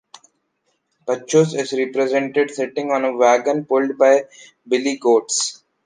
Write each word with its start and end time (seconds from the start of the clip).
Bacchus 1.05 1.53
is 1.53 1.73
represented 1.73 2.49
sitting 2.49 2.89
on 2.89 3.05
a 3.05 3.15
wagon 3.15 3.65
pulled 3.65 3.99
by 3.99 4.23
billy 4.67 4.97
goats. 4.97 5.63